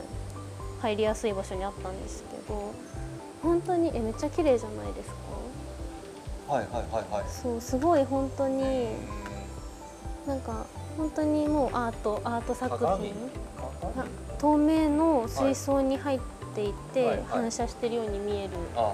[0.80, 2.74] 入りやすい場所にあったんですけど
[3.42, 6.54] 本当にえめっちゃ綺麗じゃないですか？
[6.54, 7.24] はいはいはいはい。
[7.30, 8.88] そうすごい本当に
[10.26, 13.14] なんか本当にもうアートアート作品？
[14.38, 16.20] 透明の水槽に入っ
[16.54, 18.92] ていて、反射してるように見える、あ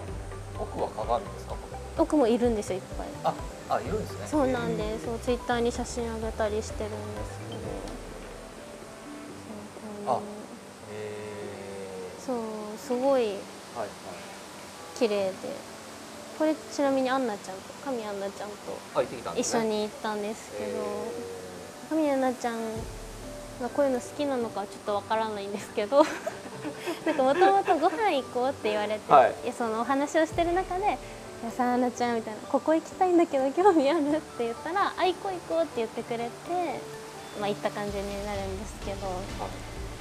[0.58, 1.54] 奥は鏡ですか？
[1.98, 3.06] 奥もいるんですよいっぱい。
[3.24, 3.34] あ
[3.68, 4.26] あいるんですね。
[4.26, 7.49] そうなんでそうツイッターに写真あげたりしてるんです
[12.24, 13.34] そうすごい
[14.98, 15.34] 綺麗で。
[16.40, 18.54] これちなみにアンナちゃんと神アンナちゃんと
[19.36, 21.04] 一緒に行ったんですけど
[21.90, 22.56] 神アンナちゃん
[23.60, 26.02] がこういうの好きなのかはちょっとわからないんですけど
[27.04, 30.96] なんかもともとご飯行こうって言われて、はい、そのお話をしてる中で
[31.44, 36.30] 「やさあなちゃん」みたいな「ここ行きたいんだけど興味ある?」って言ったら「あ行こう行こう」って言ってくれて、
[37.38, 39.08] まあ、行った感じになるんですけど。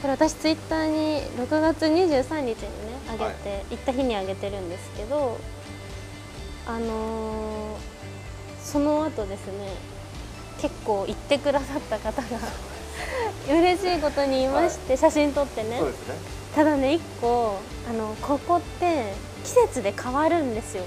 [0.02, 2.56] これ私ツイッターに6月23日にね
[3.10, 3.34] あげて、はい、
[3.72, 5.38] 行った日にあげてるんですけど
[6.66, 7.80] あのー、
[8.62, 9.74] その後ですね
[10.62, 12.28] 結構行ってくださった方が
[13.50, 15.88] 嬉しいことに言いまして、はい、写真撮ってね、ね、
[16.56, 17.58] ただね1個
[17.90, 20.84] あのここって季節で変わるんですよ。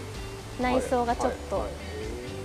[0.60, 1.68] 内装がちょっと、はい、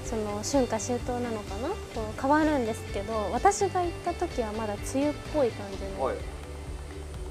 [0.06, 1.76] その春夏秋冬なのかなこ
[2.18, 5.52] う変わるんですけど私が行った時はまだ梅雨っぽい。
[5.52, 6.37] 感じの。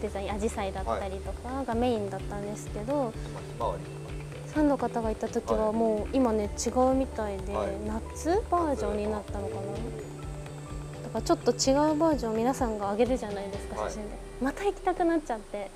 [0.00, 3.12] デザインアジサイだったりとかがメインだったんですけど、
[3.59, 7.52] ファンの方がいた時はもう今ね違うみたいで、
[7.87, 9.61] 夏バージョンになったのかな。
[9.61, 15.70] だからちょっと違うバージョン皆さんが上げるじゃないですか写真で、また行きたくなっちゃって。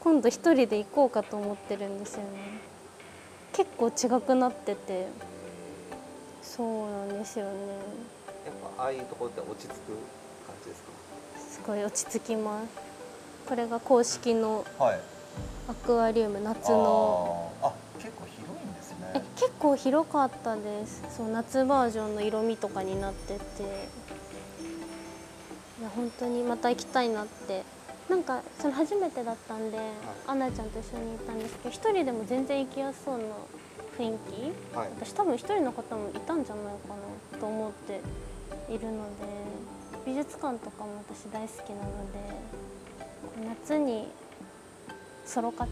[0.00, 2.60] 今度一人で行こうかと思ってるんですよね。
[3.52, 5.06] 結構違くなってて。
[6.42, 7.50] そうなんですよね。
[8.46, 9.74] やっぱああいうところで落ち着く
[10.46, 10.90] 感じですか？
[11.38, 12.89] すごい落ち着きます
[13.50, 17.50] これが公式のアクアリウム夏の。
[17.60, 19.10] あ結構広いんですね。
[19.16, 21.02] え結構広かったです。
[21.10, 23.62] そう夏バージョンの色味とかになってて。
[25.80, 27.64] いや本当にまた行きたいなって。
[28.08, 29.86] なんかその初めてだったんで、はい、
[30.28, 33.24] アナちゃんと一緒に行ったんですけど一人でも全然行きやすそうな
[33.98, 34.18] 雰囲
[34.72, 36.94] 気、はい、私多分一人の方もいたんじゃないか
[37.32, 38.00] なと思って
[38.72, 39.26] いるので
[40.04, 42.69] 美術館とかも私大好きなので
[43.48, 44.08] 夏に
[45.24, 45.70] ソロ活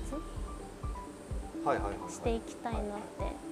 [2.08, 3.48] していきたいなって。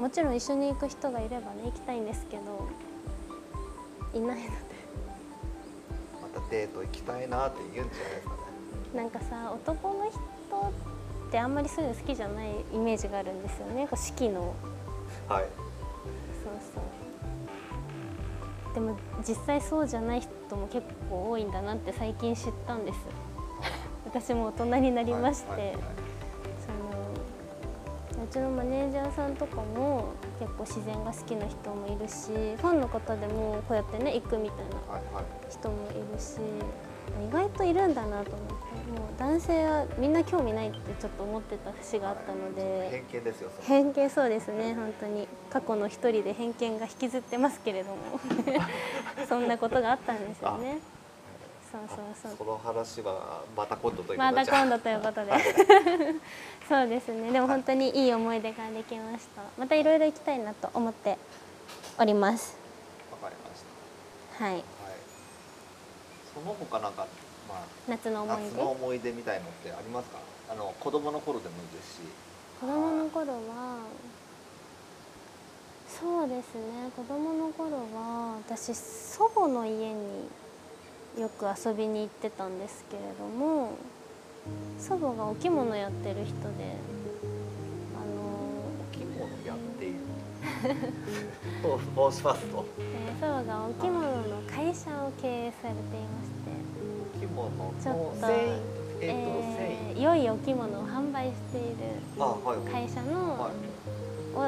[0.00, 2.68] もちろん一緒に行く人がいればね行きたいんですけど
[4.14, 4.50] いないので。
[6.22, 8.40] またデート行きたいなって言うんじゃないですかね。
[8.94, 10.18] なんかさ男の人
[11.28, 13.86] ってあんまりそういうの好きじゃないイメージがあるんですよね。
[13.94, 14.54] 式の。
[15.28, 15.44] はい。
[16.42, 16.84] そうそう
[18.74, 22.98] でも実際そうじゃない人も結構多いんだなって最近知ったんです。
[24.04, 25.80] 私も大人になりまして、はいはいはい。
[28.30, 34.76] ちのマネージャーさんとかも結構自然が好きな人もいるしファンの方でもこうやってね行くみたいな
[35.50, 36.38] 人もいるし、
[37.28, 38.54] 意外といるんだなと思って
[39.20, 45.28] 男性はみんな興味ないってちょっと思ってた節があったので、偏見ですよ偏見そうですね本当に。
[45.50, 47.96] 過去の一人で偏見が引きずってますけれども。
[49.28, 50.78] そんなことがあったんですよね。
[51.70, 52.36] そうそうそう。
[52.38, 54.36] その話はまた今度ということで。
[54.36, 55.32] また今度ということで。
[56.66, 57.30] そうですね。
[57.30, 59.42] でも本当にいい思い出ができました。
[59.58, 61.18] またいろいろ行きたいなと思って
[61.98, 62.56] おります。
[63.12, 63.62] わかりまし
[64.38, 64.44] た。
[64.44, 64.64] はい、はい、
[66.34, 67.06] その他なんか
[67.50, 68.44] まあ夏の思い出？
[68.50, 70.18] 夏の思い出みたいのってありますか？
[70.50, 72.00] あの子供の頃でもいいですし。
[72.60, 73.78] 子供の頃は
[75.88, 76.90] そうですね。
[76.96, 80.28] 子供の頃は私祖母の家に
[81.18, 83.72] よく遊びに行ってたんですけれども
[84.78, 86.76] 祖母がお着物やってる人で
[87.96, 88.22] あの
[88.78, 89.96] お着物やっている。
[92.10, 96.79] 申しますと、えー、祖母がお着物の会社を経営されていまして
[97.34, 98.26] 物のちょっと
[99.02, 101.76] えー、良いお着物を販売している
[102.70, 103.50] 会社の、は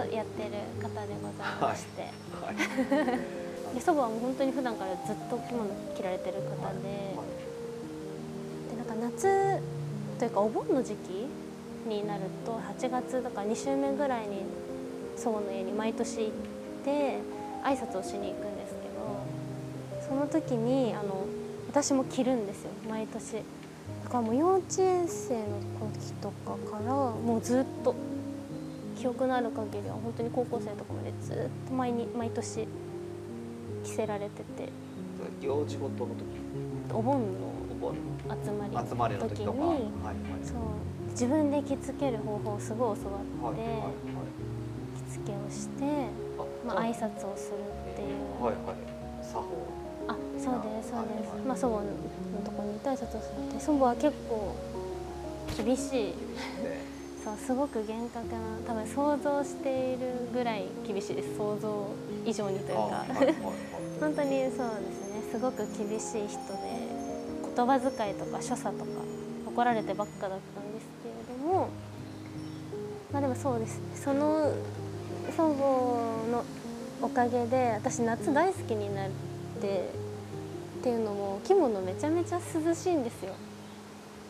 [0.04, 0.50] い、をやってる
[0.82, 2.02] 方でございまして。
[2.02, 2.54] はい。
[2.54, 3.18] はい。
[3.74, 7.16] で祖母はもう本当に普段からずっと着物着られてる方で。
[8.70, 9.58] でなんか夏
[10.18, 11.26] というかお盆の時期
[11.88, 14.44] になると8月だから2週目ぐらいに
[15.16, 16.30] 祖母の家に毎年行っ
[16.84, 17.18] て
[17.64, 21.26] 挨拶をしに行くんですけどその時にあの
[21.72, 23.32] 私も着るんですよ毎年。
[24.04, 25.40] だからもう幼稚園生の
[25.94, 27.94] 時とかからもうずっと
[28.98, 32.68] 記憶のある限りは本当に高校生とかまでずっと毎に毎年
[33.84, 34.68] 着せられてて。
[35.40, 36.26] 行事ごとの時？
[36.92, 37.24] お盆の
[38.44, 39.78] 集まり集まりの時に、はいはい、
[40.44, 40.56] そう。
[41.10, 43.90] 自分で着付ける方法をすごい教わって、はいはいはい、
[45.08, 45.84] 着付けをして
[46.66, 47.56] まあ挨拶をする
[47.92, 48.76] っていう、はいはい、
[49.24, 49.48] 作法
[50.08, 54.56] あそうですそうです、まあ祖母のとこに行って挨拶をするって祖母は結構
[55.56, 56.14] 厳しい、
[57.24, 61.36] そうすごく厳格な多分想像しているぐらい厳しいです。
[61.36, 61.86] 想像
[62.24, 63.04] 以上にというか。
[64.00, 65.22] 本当にそうですね。
[65.30, 66.72] すごく厳しい人で
[67.54, 68.90] 言葉遣いとか所作とか
[69.46, 71.68] 怒られてばっかだったんですけれども。
[73.12, 73.84] まあでもそうですね。
[73.94, 74.50] その
[75.36, 76.44] 祖母の
[77.02, 79.31] おかげで私夏大好きになって
[79.66, 83.32] っていうのも着物めちゃめちゃ涼しいんですよ。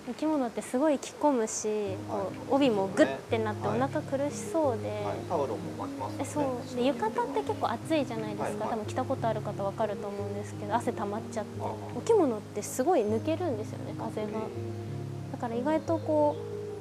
[0.05, 6.41] 生き物ってすごい着込むし、こう帯もグッてなってお腹苦しそうで、タオルも巻きます、えそ
[6.73, 6.77] う。
[6.77, 11.51] で浴衣って結構暑いじゃないですか、多分着たことある方わかると思うんですけど汗溜まっちゃって。
[11.97, 14.29] お着物ってすごい抜けるんですよね風が。
[15.31, 16.35] だから意外とこ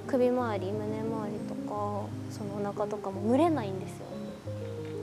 [0.08, 4.06] う首周り胸周りとかそのお腹とかも蒸れないんですよ。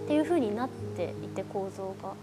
[0.07, 2.09] っていう風になっていて構造が。
[2.09, 2.15] だ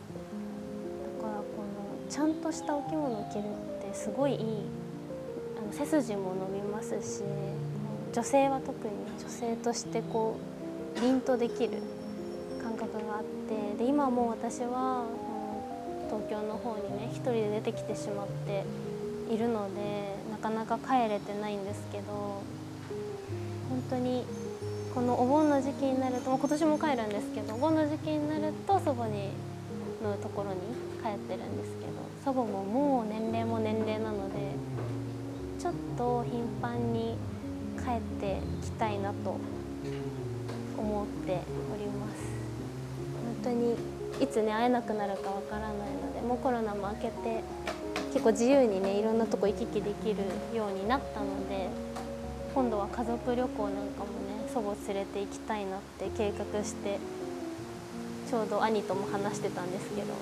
[1.26, 4.40] からこのちゃんとしたお着物を着るってすごいいい
[5.72, 7.24] 背筋も伸びますし
[8.14, 10.38] 女性は特に女性としてこ
[10.96, 11.82] う凛とできる
[12.62, 15.06] 感覚があってで今もう私は
[16.08, 18.64] 東京の方にね一人で出てきてしまって
[19.34, 22.44] いるのでなかなか帰れてないんですけど
[23.70, 24.24] 本当に
[24.94, 29.32] このお盆の時期になると今年も帰るんですけどお盆の時期になると祖母に
[30.08, 30.60] のところに
[31.02, 34.56] 帰ってるんですけど祖母ももう年齢も年齢なので
[35.60, 37.18] ちょっと頻繁に
[37.78, 39.38] 帰ってきたいなと
[40.78, 41.42] 思って
[41.74, 42.46] おります。
[43.44, 43.76] 本当に
[44.22, 47.44] いつね会えなくなるかわからないのでもうコロナも明けて
[48.14, 50.24] 結構自由にねいろんなとこ行き来できる
[50.56, 51.68] ようになったので
[52.54, 56.98] 今度は家族旅行なんかもね祖母連れて行きたいなって計画して
[58.30, 60.14] ちょうど兄とも話してたんですけど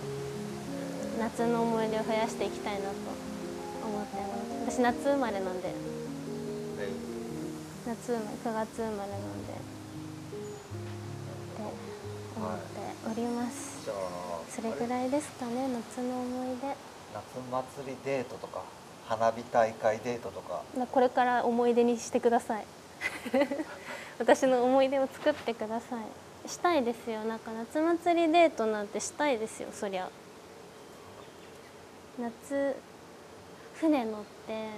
[1.19, 2.87] 夏の思い出を増やしていきたいなと
[3.85, 4.15] 思って
[4.65, 4.79] ます。
[4.79, 5.73] 私夏生まれなんで。
[7.85, 9.53] 夏生まれ9月生まれなんで。
[9.53, 9.55] っ
[11.55, 11.61] て
[12.35, 12.65] 思って
[13.11, 16.67] おります、はい、それぐらいですかね夏の思い出。
[17.13, 18.63] 夏祭りデートとか
[19.07, 20.63] 花火大会デートとか。
[20.91, 22.65] これから思い出にしてください。
[24.19, 27.23] 私の思い出を作ってくださいしたいですよ。
[27.23, 29.69] なんか夏祭りデートなんてしたいですよ。
[29.71, 30.09] そりゃ。
[32.19, 32.75] 夏
[33.75, 34.69] 船乗って。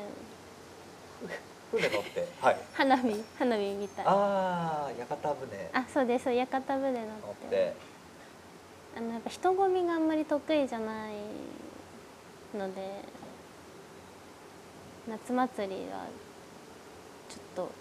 [1.71, 2.27] 船乗って？
[2.41, 2.57] はい。
[2.73, 4.05] 花火花火みたい。
[4.07, 5.69] ああ屋形船。
[5.73, 7.73] あそうです屋形船乗って。
[8.97, 11.15] あのやっぱ人混みがあんまり得意じゃない
[12.57, 13.01] ので
[15.05, 16.05] 夏祭りは
[17.27, 17.71] ちょっと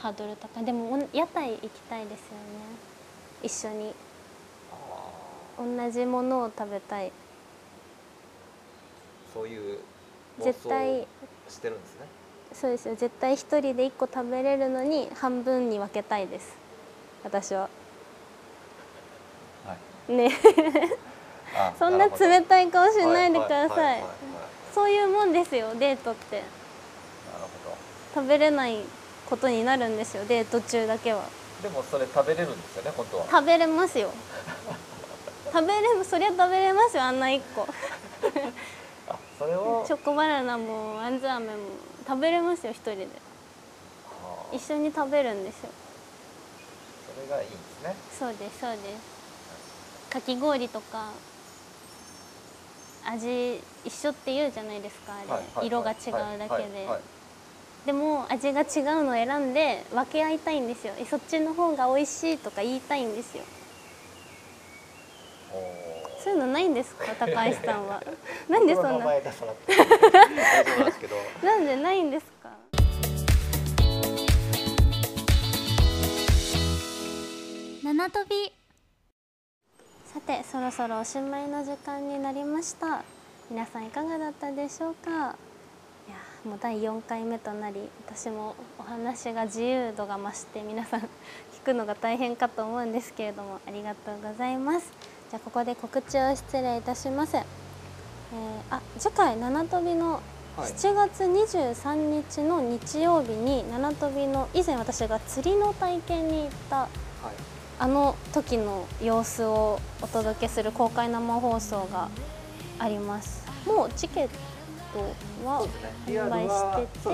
[0.00, 0.64] ハードル高い。
[0.64, 2.90] でも屋台行きたいですよね。
[3.42, 3.94] 一緒に。
[5.58, 7.12] 同じものを食べたい。
[9.34, 9.78] そういう
[10.38, 11.06] 絶対
[11.48, 12.06] してるんですね。
[12.52, 12.96] そうですよ。
[12.96, 16.56] 絶対一人で一個食べれるのに半分に分けたいです。
[17.22, 17.68] 私は、
[19.66, 19.76] は
[20.08, 20.30] い、ね。
[21.78, 24.02] そんな冷たい顔しないでください。
[24.74, 26.42] そういうもんですよデートって。
[28.14, 28.78] 食べれない
[29.30, 30.24] ことになるんですよ。
[30.26, 31.22] デート中だけは。
[31.62, 33.26] でもそれ食べれるんですよね本当は。
[33.30, 34.10] 食べれますよ。
[35.52, 37.66] 食べれそりゃ食べれますよあんな一個。
[39.08, 41.52] あそれをチョコバナナもあんず飴も
[42.06, 43.08] 食べれますよ一人で。
[44.52, 45.70] 一緒に食べるんですよ。
[47.14, 47.94] それがいいんですね。
[48.18, 50.10] そうですそうです。
[50.10, 51.12] かき氷とか
[53.06, 55.94] 味一緒って言うじゃないですかあれ、はいはい、色が違
[56.34, 56.88] うだけで、
[57.86, 60.92] でも味が違うのを選んで分け合いたいんですよ。
[61.08, 63.44] そっちの方が美味しいとか言いたいんですよ。
[66.22, 67.06] そういうのないんですか？
[67.18, 68.02] 高橋さんは。
[68.50, 69.06] なんでそんな？
[71.42, 72.50] なんでないんですか？
[77.82, 78.52] 七飛び。
[80.12, 83.02] さてそろそろおしまいの時間になりました。
[83.50, 85.36] 皆さんいかがだったでしょうか？
[86.44, 91.06] もう第4回目となり私もお話が自由度が増して皆さん聞
[91.64, 94.90] くのが大変かと思うんですけれどもありがとうございます。
[95.30, 97.44] じゃあここで告知を失礼いたします、えー、
[98.68, 100.20] あ次回七飛びの
[100.56, 106.88] 7月23日の日曜日に七飛びの以前私が釣りの体験に行った、はい。
[107.78, 112.08] あの時の様子をお届けする公開生放送が
[112.78, 113.46] あります。
[113.66, 114.34] もうチケット
[115.44, 115.66] は
[116.06, 117.10] 販売してて、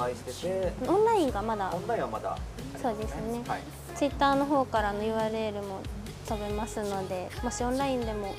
[0.00, 0.88] 売してて。
[0.88, 1.70] オンラインがまだ。
[1.74, 2.38] オンラインはまだ、
[2.80, 3.60] そうですね、はい、
[3.94, 5.80] ツイッターの方からの URL も
[6.28, 8.34] 飛べますのでもしオンラインでも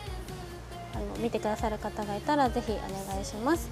[0.94, 3.70] あの見てくださる方がいたらぜひお願いします。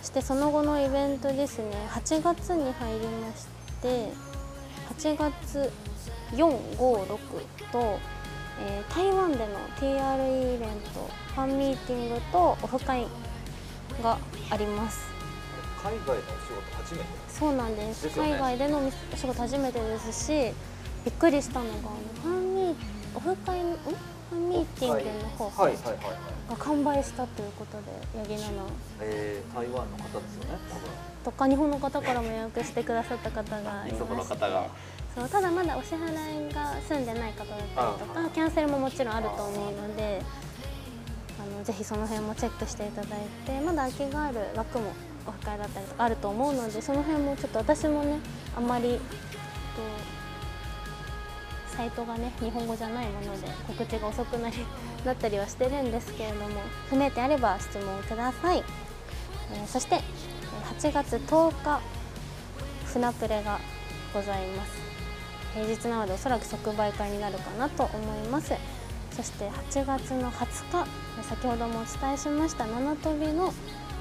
[0.00, 1.88] そしてその後のイベントですね。
[1.90, 3.46] 8月に入りまし
[3.82, 4.12] て
[4.94, 5.72] 8月
[6.32, 7.16] 456
[7.72, 7.98] と、
[8.60, 9.46] えー、台湾での
[9.78, 13.06] TRE イベントファンミーティングとオフ会
[14.02, 14.18] が
[14.50, 15.06] あります。
[15.82, 16.22] 海外のお仕
[16.52, 17.04] 事初めて？
[17.28, 20.52] そうなんです、ね、海外でのお仕事初めてですし
[21.04, 21.72] びっくりしたのが
[22.22, 22.74] ファンミー
[23.14, 27.84] オフ会んファンミーティングの方が完売したということで
[28.18, 28.52] 八木奈。
[28.56, 28.70] 々、
[29.00, 30.58] えー、台湾の方ですよね
[31.24, 33.98] とか日本の方からも予約してくださった方がいまして
[35.14, 40.55] そうただまだお支払いが済んでない方だったりとかキャンセルももちろんあると思うのであ
[41.46, 44.92] のぜひその辺もチェックしていただいてまだ空きがある枠も
[45.26, 48.18] お控えだったりとかあると思うのでその辺もちょっと私もね
[48.56, 48.98] あんまり
[51.68, 54.56] サイトがね日本語じゃないもので告知が遅くなり
[55.04, 58.64] なったりはしてるんですけれども不明点あれば質問ください、
[59.52, 60.00] えー、そして
[60.80, 61.80] 8月10日
[62.86, 63.58] 船プレが
[64.14, 64.86] ございます。
[65.52, 68.52] 平日なのでおそらく即売会になるかなと思います。
[69.16, 73.50] そして8月の20日先ほどもお伝えしました七飛びの、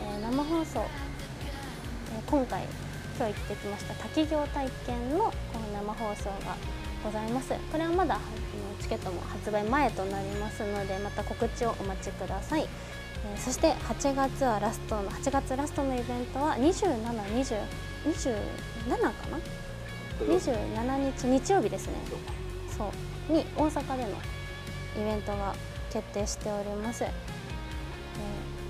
[0.01, 2.63] え生放送、え今回
[3.18, 6.57] 今日行ってきました滝行体験のこの生放送が
[7.01, 7.53] ございます。
[7.72, 8.20] これはまだ
[8.82, 12.68] チケットも発売前となりますのでまた告知をお待ちください、
[13.34, 17.55] えそして8月はラストの8月ラストのイベントは2720
[18.05, 19.39] 27かな
[20.26, 21.93] ？27日日曜日ですね。
[22.78, 22.91] そ
[23.30, 23.34] う。
[23.34, 24.34] に大阪での
[24.99, 25.55] ベントが
[25.91, 27.11] 決定しております、えー、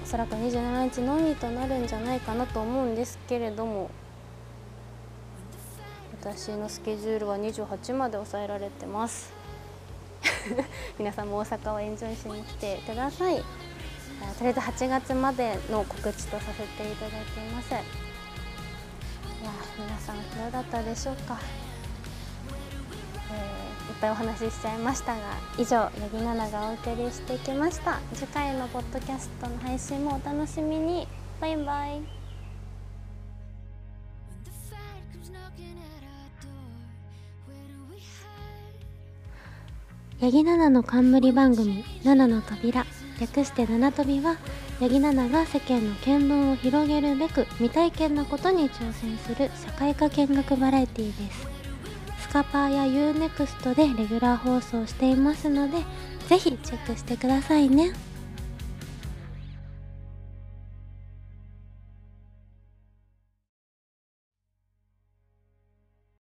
[0.04, 3.90] おそらく27日のみとなるんじゃないかなと思うんですけれども
[6.26, 9.32] 私のスケジュールは28まで抑えられてます。
[10.98, 13.36] 皆さんも大阪をエンジョイしに来てください。
[13.36, 13.44] と
[14.42, 17.70] りあえず8月までの告知とさせていただいています。
[17.70, 17.82] いや
[19.78, 21.38] 皆さんどうだったでしょうか、
[23.96, 25.22] っぱいお話ししちゃいましたが
[25.58, 28.00] 以上八木奈々がお送りしてきました。
[28.14, 31.08] 次回のポッドキャストの配信もお楽しみに。
[31.40, 32.02] バイバイ。
[40.18, 42.86] 八木奈々の冠番組「七の扉」
[43.20, 44.38] 略して「七飛び」は
[44.80, 51.45] 八木奈々が世間の見聞を広げるべく未体験なことに挑戦する社会科見学バラエティーです。
[52.36, 55.78] カパーや UNEXT でレギュラー放送していますので
[56.28, 57.94] ぜひチェックしてくださいね。